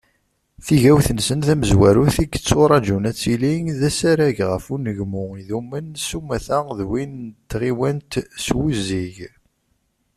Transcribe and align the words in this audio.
Tigawt-nsen 0.65 1.39
tamezwarut 1.47 2.15
i 2.23 2.25
yetturaǧun 2.31 3.07
ad 3.09 3.17
tili, 3.21 3.53
d 3.79 3.81
asarag 3.89 4.37
ɣef 4.51 4.65
unegmu 4.73 5.23
idumen 5.41 5.87
s 6.07 6.09
umata 6.17 6.59
d 6.77 6.79
win 6.89 7.13
n 7.25 7.33
tɣiwant 7.49 8.13
s 8.45 8.47
wuzzig. 8.55 9.17